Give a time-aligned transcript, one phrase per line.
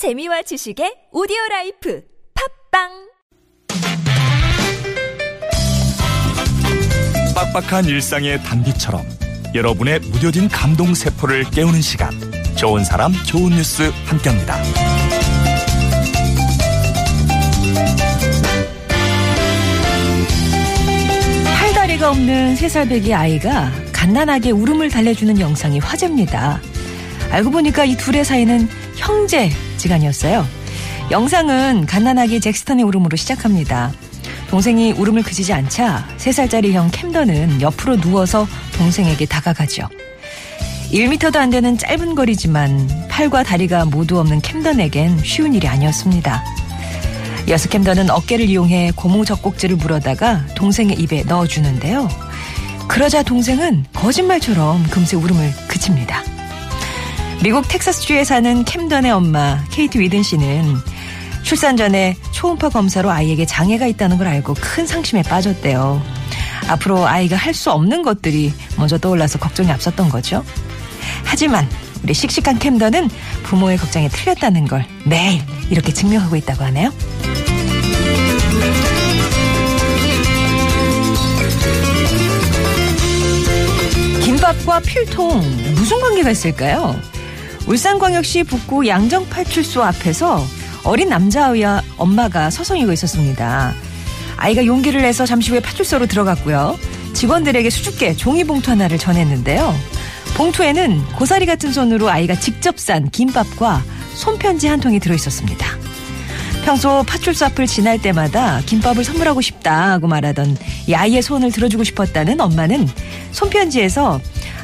[0.00, 2.02] 재미와 지식의 오디오 라이프
[2.72, 2.88] 팟빵
[7.34, 9.04] 빡빡한 일상의 단비처럼
[9.54, 12.12] 여러분의 무뎌진 감동 세포를 깨우는 시간
[12.56, 14.56] 좋은 사람 좋은 뉴스 함께합니다.
[21.58, 26.58] 팔다리가 없는 세살배기 아이가 간단하게 울음을 달래주는 영상이 화제입니다.
[27.30, 29.50] 알고 보니까 이 둘의 사이는 형제
[29.80, 30.46] 지간이었어요.
[31.10, 33.92] 영상은 간단하게 잭스턴의 울음으로 시작합니다.
[34.48, 39.88] 동생이 울음을 그치지 않자 3살짜리 형 캠던은 옆으로 누워서 동생에게 다가가죠.
[40.92, 46.44] 1미터도 안 되는 짧은 거리지만 팔과 다리가 모두 없는 캠던에겐 쉬운 일이 아니었습니다.
[47.48, 52.08] 여스 캠던은 어깨를 이용해 고무 젖꼭지를 물어다가 동생의 입에 넣어주는데요.
[52.88, 56.29] 그러자 동생은 거짓말처럼 금세 울음을 그칩니다.
[57.42, 60.76] 미국 텍사스주에 사는 캠던의 엄마 케이트 위든 씨는
[61.42, 66.02] 출산 전에 초음파 검사로 아이에게 장애가 있다는 걸 알고 큰 상심에 빠졌대요.
[66.68, 70.44] 앞으로 아이가 할 수 없는 것들이 먼저 떠올라서 걱정이 앞섰던 거죠.
[71.24, 71.68] 하지만
[72.02, 73.08] 우리 씩씩한 캠던은
[73.44, 76.92] 부모의 걱정에 틀렸다는 걸 매일 이렇게 증명하고 있다고 하네요.
[84.22, 85.40] 김밥과 필통
[85.74, 86.94] 무슨 관계가 있을까요?
[87.66, 90.44] 울산광역시 북구 양정파출소 앞에서
[90.84, 93.74] 어린 남자아이와 엄마가 서성이고 있었습니다.
[94.36, 96.78] 아이가 용기를 내서 잠시 후에 파출소로 들어갔고요.
[97.12, 99.74] 직원들에게 수줍게 종이봉투 하나를 전했는데요.
[100.36, 103.82] 봉투에는 고사리 같은 손으로 아이가 직접 싼 김밥과
[104.14, 105.66] 손편지 한 통이 들어있었습니다.
[106.64, 112.88] 평소 파출소 앞을 지날 때마다 김밥을 선물하고 싶다고 말하던 이 아이의 소원을 들어주고 싶었다는 엄마는
[113.32, 114.20] 손편지에서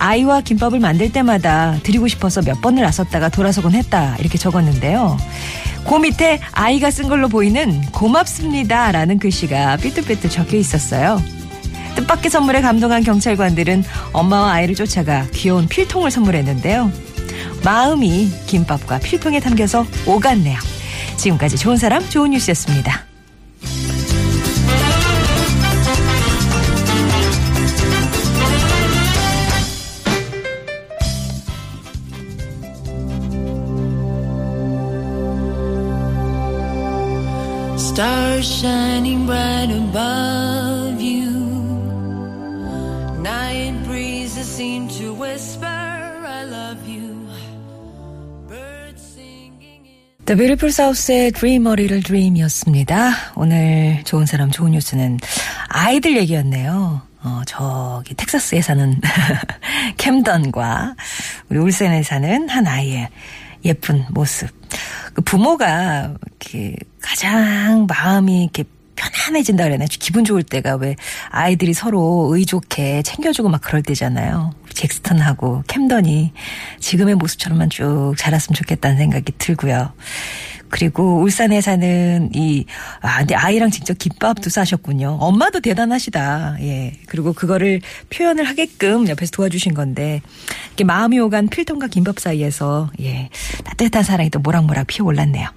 [0.00, 5.18] 아이와 김밥을 만들 때마다 드리고 싶어서 몇 번을 나섰다가 돌아서곤 했다 이렇게 적었는데요.
[5.86, 11.22] 그 밑에 아이가 쓴 걸로 보이는 고맙습니다 라는 글씨가 삐뚤삐뚤 적혀 있었어요.
[11.96, 16.90] 뜻밖의 선물에 감동한 경찰관들은 엄마와 아이를 쫓아가 귀여운 필통을 선물했는데요.
[17.62, 20.58] 마음이 김밥과 필통에 담겨서 오갔네요.
[21.16, 23.09] 지금까지 좋은 사람 좋은 뉴스였습니다.
[37.90, 41.28] Stars shining bright above you.
[43.20, 47.18] Night breezes seem to whisper, I love you.
[50.24, 53.32] The Beautiful South의 Dream a Little Dream이었습니다.
[53.34, 55.18] 오늘 좋은 사람 좋은 뉴스는
[55.68, 57.02] 아이들 얘기였네요.
[57.24, 59.00] 어, 저기 텍사스에 사는
[59.98, 60.94] 캠던과
[61.48, 63.08] 우리 울산에 사는 한 아이의
[63.64, 64.48] 예쁜 모습.
[65.14, 68.64] 그 부모가 이렇게 가장 마음이 이렇게
[68.96, 70.96] 편안해진다 그래나 기분 좋을 때가 왜
[71.30, 74.52] 아이들이 서로 의좋게 챙겨주고 막 그럴 때잖아요.
[74.74, 76.32] 잭스턴하고 캠던이
[76.78, 79.92] 지금의 모습처럼만 쭉 자랐으면 좋겠다는 생각이 들고요.
[80.70, 82.64] 그리고 울산에 사는 이,
[83.00, 85.18] 아, 근데 아이랑 직접 김밥도 싸셨군요.
[85.20, 86.56] 엄마도 대단하시다.
[86.60, 86.92] 예.
[87.06, 90.22] 그리고 그거를 표현을 하게끔 옆에서 도와주신 건데,
[90.68, 93.28] 이렇게 마음이 오간 필통과 김밥 사이에서, 예.
[93.64, 95.48] 따뜻한 사랑이 또 모락모락 피어 올랐네요.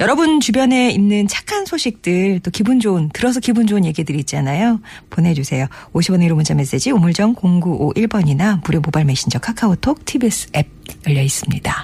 [0.00, 4.80] 여러분 주변에 있는 착한 소식들, 또 기분 좋은, 들어서 기분 좋은 얘기들 있잖아요.
[5.10, 5.66] 보내주세요.
[5.92, 10.68] 50원의 1호 문자 메시지, 우물정 0951번이나 무료 모바일 메신저 카카오톡, TBS 앱
[11.06, 11.74] 열려 있습니다.